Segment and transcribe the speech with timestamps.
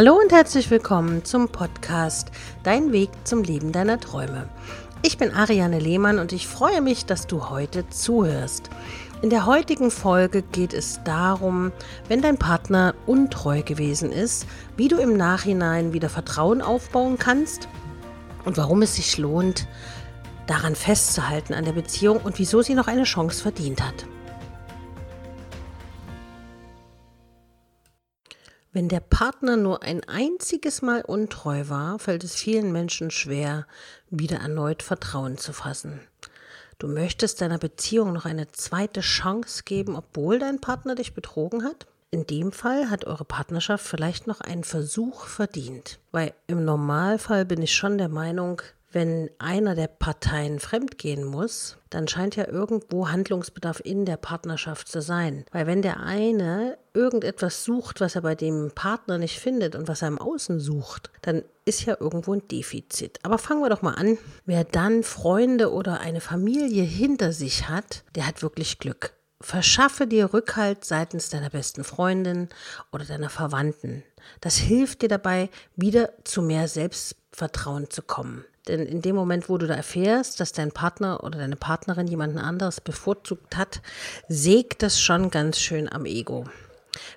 [0.00, 2.30] Hallo und herzlich willkommen zum Podcast
[2.62, 4.48] Dein Weg zum Leben deiner Träume.
[5.02, 8.70] Ich bin Ariane Lehmann und ich freue mich, dass du heute zuhörst.
[9.20, 11.70] In der heutigen Folge geht es darum,
[12.08, 17.68] wenn dein Partner untreu gewesen ist, wie du im Nachhinein wieder Vertrauen aufbauen kannst
[18.46, 19.68] und warum es sich lohnt,
[20.46, 24.06] daran festzuhalten an der Beziehung und wieso sie noch eine Chance verdient hat.
[28.72, 33.66] Wenn der Partner nur ein einziges Mal untreu war, fällt es vielen Menschen schwer,
[34.10, 36.00] wieder erneut Vertrauen zu fassen.
[36.78, 41.88] Du möchtest deiner Beziehung noch eine zweite Chance geben, obwohl dein Partner dich betrogen hat?
[42.12, 47.62] In dem Fall hat eure Partnerschaft vielleicht noch einen Versuch verdient, weil im Normalfall bin
[47.62, 53.80] ich schon der Meinung, wenn einer der Parteien fremdgehen muss, dann scheint ja irgendwo Handlungsbedarf
[53.84, 55.44] in der Partnerschaft zu sein.
[55.52, 60.02] Weil wenn der eine irgendetwas sucht, was er bei dem Partner nicht findet und was
[60.02, 63.18] er im Außen sucht, dann ist ja irgendwo ein Defizit.
[63.22, 64.18] Aber fangen wir doch mal an.
[64.44, 69.12] Wer dann Freunde oder eine Familie hinter sich hat, der hat wirklich Glück.
[69.42, 72.50] Verschaffe dir Rückhalt seitens deiner besten Freundin
[72.92, 74.02] oder deiner Verwandten.
[74.42, 76.68] Das hilft dir dabei, wieder zu mehr
[77.40, 78.44] Selbstvertrauen zu kommen.
[78.68, 82.38] Denn in dem Moment, wo du da erfährst, dass dein Partner oder deine Partnerin jemanden
[82.38, 83.80] anderes bevorzugt hat,
[84.28, 86.44] sägt das schon ganz schön am Ego.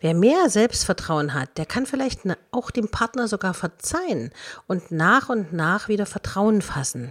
[0.00, 4.30] Wer mehr Selbstvertrauen hat, der kann vielleicht auch dem Partner sogar verzeihen
[4.66, 7.10] und nach und nach wieder Vertrauen fassen.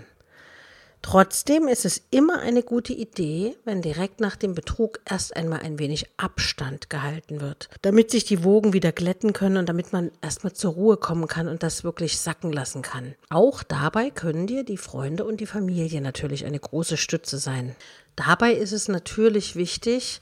[1.01, 5.79] Trotzdem ist es immer eine gute Idee, wenn direkt nach dem Betrug erst einmal ein
[5.79, 10.53] wenig Abstand gehalten wird, damit sich die Wogen wieder glätten können und damit man erstmal
[10.53, 13.15] zur Ruhe kommen kann und das wirklich sacken lassen kann.
[13.29, 17.75] Auch dabei können dir die Freunde und die Familie natürlich eine große Stütze sein.
[18.15, 20.21] Dabei ist es natürlich wichtig,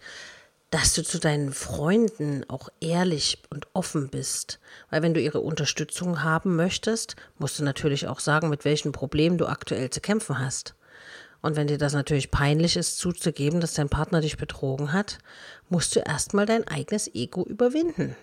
[0.70, 4.60] dass du zu deinen Freunden auch ehrlich und offen bist.
[4.90, 9.38] Weil wenn du ihre Unterstützung haben möchtest, musst du natürlich auch sagen, mit welchen Problemen
[9.38, 10.76] du aktuell zu kämpfen hast.
[11.42, 15.20] Und wenn dir das natürlich peinlich ist, zuzugeben, dass dein Partner dich betrogen hat,
[15.70, 18.16] musst du erstmal dein eigenes Ego überwinden.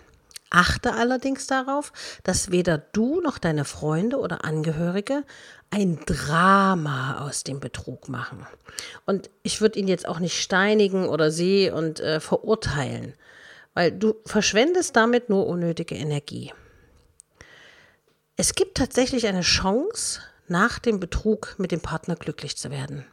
[0.49, 1.91] Achte allerdings darauf,
[2.23, 5.23] dass weder du noch deine Freunde oder Angehörige
[5.71, 8.45] ein Drama aus dem Betrug machen.
[9.05, 13.15] Und ich würde ihn jetzt auch nicht steinigen oder sie und äh, verurteilen,
[13.73, 16.53] weil du verschwendest damit nur unnötige Energie.
[18.37, 23.05] Es gibt tatsächlich eine Chance, nach dem Betrug mit dem Partner glücklich zu werden.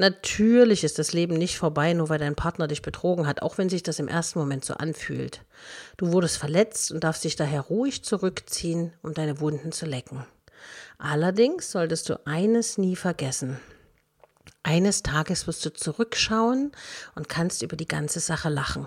[0.00, 3.68] Natürlich ist das Leben nicht vorbei, nur weil dein Partner dich betrogen hat, auch wenn
[3.68, 5.42] sich das im ersten Moment so anfühlt.
[5.96, 10.24] Du wurdest verletzt und darfst dich daher ruhig zurückziehen, um deine Wunden zu lecken.
[10.98, 13.58] Allerdings solltest du eines nie vergessen.
[14.62, 16.70] Eines Tages wirst du zurückschauen
[17.16, 18.86] und kannst über die ganze Sache lachen.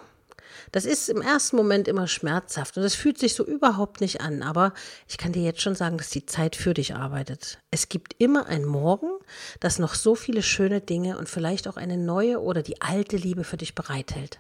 [0.72, 4.44] Das ist im ersten Moment immer schmerzhaft und es fühlt sich so überhaupt nicht an,
[4.44, 4.74] aber
[5.08, 7.60] ich kann dir jetzt schon sagen, dass die Zeit für dich arbeitet.
[7.72, 9.10] Es gibt immer ein Morgen,
[9.60, 13.44] das noch so viele schöne Dinge und vielleicht auch eine neue oder die alte Liebe
[13.44, 14.40] für dich bereithält.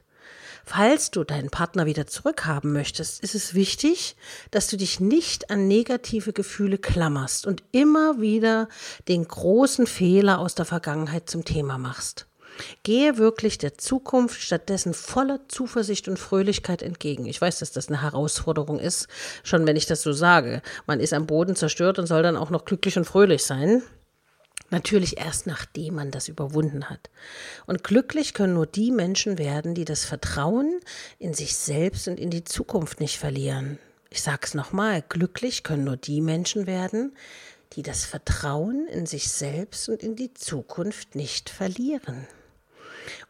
[0.64, 4.16] Falls du deinen Partner wieder zurückhaben möchtest, ist es wichtig,
[4.52, 8.70] dass du dich nicht an negative Gefühle klammerst und immer wieder
[9.08, 12.28] den großen Fehler aus der Vergangenheit zum Thema machst.
[12.84, 17.26] Gehe wirklich der Zukunft stattdessen voller Zuversicht und Fröhlichkeit entgegen.
[17.26, 19.08] Ich weiß, dass das eine Herausforderung ist,
[19.44, 20.62] schon wenn ich das so sage.
[20.86, 23.82] Man ist am Boden zerstört und soll dann auch noch glücklich und fröhlich sein.
[24.70, 27.10] Natürlich erst nachdem man das überwunden hat.
[27.66, 30.80] Und glücklich können nur die Menschen werden, die das Vertrauen
[31.20, 33.80] in sich selbst und in die Zukunft nicht verlieren.
[34.10, 37.14] Ich sag's nochmal, glücklich können nur die Menschen werden,
[37.74, 42.28] die das Vertrauen in sich selbst und in die Zukunft nicht verlieren.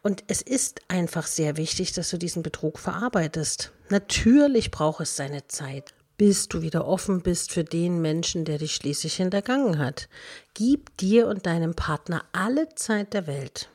[0.02, 3.72] Und es ist einfach sehr wichtig, dass du diesen Betrug verarbeitest.
[3.88, 8.74] Natürlich braucht es seine Zeit, bis du wieder offen bist für den Menschen, der dich
[8.74, 10.08] schließlich hintergangen hat.
[10.54, 13.68] Gib dir und deinem Partner alle Zeit der Welt.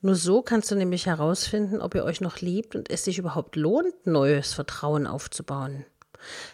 [0.00, 3.56] Nur so kannst du nämlich herausfinden, ob ihr euch noch liebt und es sich überhaupt
[3.56, 5.84] lohnt, neues Vertrauen aufzubauen.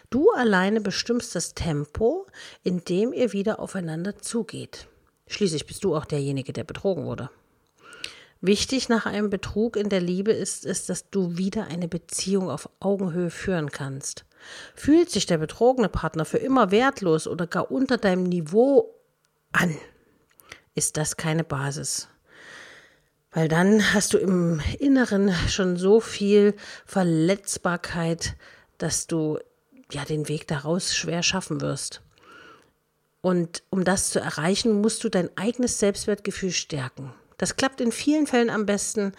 [0.09, 2.27] Du alleine bestimmst das Tempo,
[2.63, 4.87] in dem ihr wieder aufeinander zugeht.
[5.27, 7.29] Schließlich bist du auch derjenige, der betrogen wurde.
[8.43, 12.69] Wichtig nach einem Betrug in der Liebe ist es, dass du wieder eine Beziehung auf
[12.79, 14.25] Augenhöhe führen kannst.
[14.73, 18.95] Fühlt sich der betrogene Partner für immer wertlos oder gar unter deinem Niveau
[19.51, 19.77] an,
[20.73, 22.07] ist das keine Basis.
[23.31, 26.55] Weil dann hast du im Inneren schon so viel
[26.87, 28.35] Verletzbarkeit,
[28.79, 29.37] dass du
[29.91, 32.01] ja den Weg daraus schwer schaffen wirst.
[33.21, 37.13] Und um das zu erreichen, musst du dein eigenes Selbstwertgefühl stärken.
[37.41, 39.13] Das klappt in vielen Fällen am besten,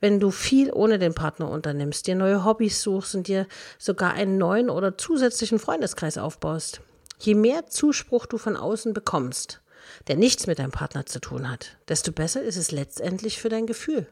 [0.00, 3.46] wenn du viel ohne den Partner unternimmst, dir neue Hobbys suchst und dir
[3.78, 6.80] sogar einen neuen oder zusätzlichen Freundeskreis aufbaust.
[7.18, 9.60] Je mehr Zuspruch du von außen bekommst,
[10.08, 13.66] der nichts mit deinem Partner zu tun hat, desto besser ist es letztendlich für dein
[13.66, 14.06] Gefühl.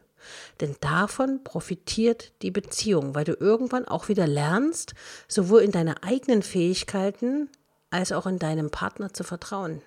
[0.61, 4.93] Denn davon profitiert die Beziehung, weil du irgendwann auch wieder lernst,
[5.27, 7.49] sowohl in deine eigenen Fähigkeiten
[7.89, 9.81] als auch in deinem Partner zu vertrauen.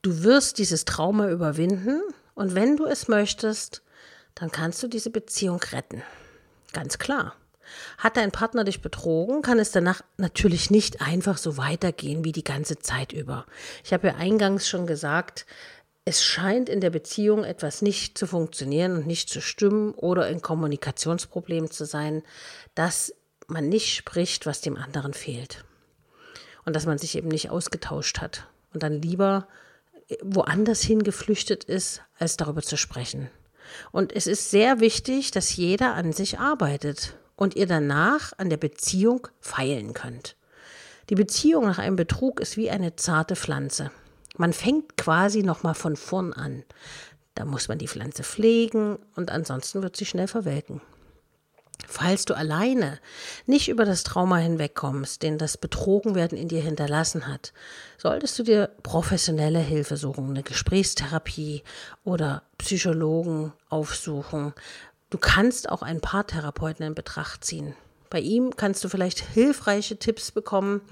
[0.00, 2.00] Du wirst dieses Trauma überwinden
[2.34, 3.82] und wenn du es möchtest,
[4.34, 6.02] dann kannst du diese Beziehung retten.
[6.72, 7.34] Ganz klar.
[7.98, 12.44] Hat dein Partner dich betrogen, kann es danach natürlich nicht einfach so weitergehen wie die
[12.44, 13.46] ganze Zeit über.
[13.84, 15.46] Ich habe ja eingangs schon gesagt,
[16.04, 20.42] es scheint in der Beziehung etwas nicht zu funktionieren und nicht zu stimmen oder ein
[20.42, 22.22] Kommunikationsproblem zu sein,
[22.74, 23.14] dass
[23.46, 25.64] man nicht spricht, was dem anderen fehlt.
[26.64, 29.46] Und dass man sich eben nicht ausgetauscht hat und dann lieber
[30.22, 33.30] woanders hingeflüchtet ist, als darüber zu sprechen.
[33.90, 38.56] Und es ist sehr wichtig, dass jeder an sich arbeitet und ihr danach an der
[38.56, 40.36] Beziehung feilen könnt.
[41.10, 43.90] Die Beziehung nach einem Betrug ist wie eine zarte Pflanze.
[44.36, 46.64] Man fängt quasi nochmal von vorn an.
[47.34, 50.80] Da muss man die Pflanze pflegen und ansonsten wird sie schnell verwelken.
[51.88, 52.98] Falls du alleine
[53.46, 57.52] nicht über das Trauma hinwegkommst, den das Betrogenwerden in dir hinterlassen hat,
[57.98, 61.62] solltest du dir professionelle Hilfe suchen, eine Gesprächstherapie
[62.04, 64.54] oder Psychologen aufsuchen.
[65.10, 67.74] Du kannst auch einen Paartherapeuten in Betracht ziehen.
[68.08, 70.82] Bei ihm kannst du vielleicht hilfreiche Tipps bekommen,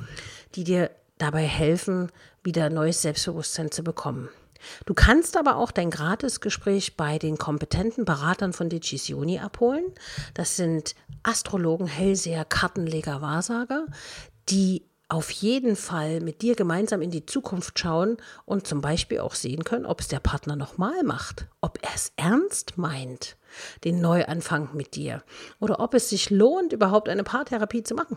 [0.54, 2.10] die dir dabei helfen,
[2.42, 4.28] wieder neues Selbstbewusstsein zu bekommen.
[4.86, 9.84] Du kannst aber auch dein Gratisgespräch bei den kompetenten Beratern von Decisioni abholen.
[10.34, 13.86] Das sind Astrologen, Hellseher, Kartenleger, Wahrsager,
[14.48, 19.34] die auf jeden Fall mit dir gemeinsam in die Zukunft schauen und zum Beispiel auch
[19.34, 23.36] sehen können, ob es der Partner nochmal macht, ob er es ernst meint,
[23.84, 25.22] den Neuanfang mit dir
[25.58, 28.16] oder ob es sich lohnt, überhaupt eine Paartherapie zu machen.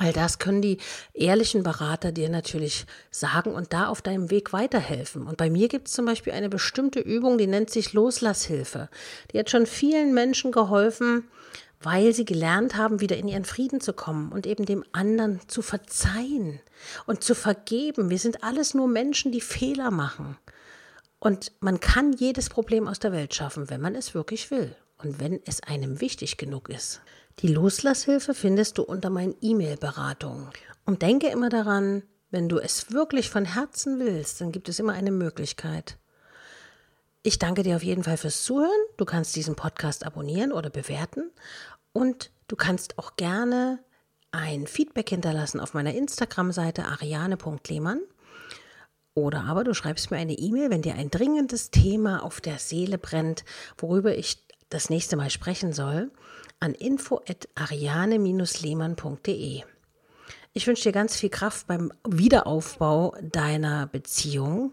[0.00, 0.78] All das können die
[1.12, 5.26] ehrlichen Berater dir natürlich sagen und da auf deinem Weg weiterhelfen.
[5.26, 8.88] Und bei mir gibt es zum Beispiel eine bestimmte Übung, die nennt sich Loslasshilfe.
[9.30, 11.28] Die hat schon vielen Menschen geholfen,
[11.82, 15.60] weil sie gelernt haben, wieder in ihren Frieden zu kommen und eben dem anderen zu
[15.60, 16.60] verzeihen
[17.04, 18.08] und zu vergeben.
[18.08, 20.38] Wir sind alles nur Menschen, die Fehler machen.
[21.18, 25.20] Und man kann jedes Problem aus der Welt schaffen, wenn man es wirklich will und
[25.20, 27.02] wenn es einem wichtig genug ist.
[27.42, 30.50] Die Loslasshilfe findest du unter meinen E-Mail-Beratungen.
[30.84, 34.92] Und denke immer daran, wenn du es wirklich von Herzen willst, dann gibt es immer
[34.92, 35.96] eine Möglichkeit.
[37.22, 38.70] Ich danke dir auf jeden Fall fürs Zuhören.
[38.98, 41.30] Du kannst diesen Podcast abonnieren oder bewerten.
[41.94, 43.78] Und du kannst auch gerne
[44.32, 48.00] ein Feedback hinterlassen auf meiner Instagram-Seite ariane.lehmann.
[49.14, 52.98] Oder aber du schreibst mir eine E-Mail, wenn dir ein dringendes Thema auf der Seele
[52.98, 53.44] brennt,
[53.78, 56.10] worüber ich das nächste Mal sprechen soll,
[56.60, 59.62] an info@ariane-lehmann.de.
[60.52, 64.72] Ich wünsche dir ganz viel Kraft beim Wiederaufbau deiner Beziehung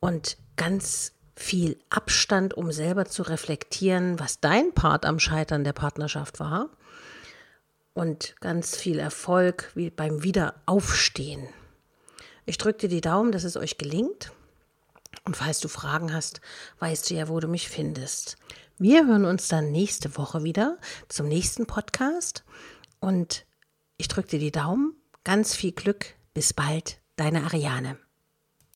[0.00, 6.40] und ganz viel Abstand, um selber zu reflektieren, was dein Part am Scheitern der Partnerschaft
[6.40, 6.70] war.
[7.92, 11.46] Und ganz viel Erfolg beim Wiederaufstehen.
[12.44, 14.32] Ich drücke dir die Daumen, dass es euch gelingt.
[15.24, 16.40] Und falls du Fragen hast,
[16.78, 18.36] weißt du ja, wo du mich findest.
[18.78, 20.76] Wir hören uns dann nächste Woche wieder
[21.08, 22.44] zum nächsten Podcast.
[23.00, 23.46] Und
[23.96, 24.94] ich drücke dir die Daumen.
[25.24, 26.14] Ganz viel Glück.
[26.34, 27.00] Bis bald.
[27.16, 27.98] Deine Ariane.